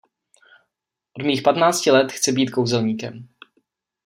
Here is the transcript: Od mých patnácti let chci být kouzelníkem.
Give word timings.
Od 1.13 1.25
mých 1.25 1.41
patnácti 1.41 1.91
let 1.91 2.11
chci 2.11 2.31
být 2.31 2.49
kouzelníkem. 2.51 3.27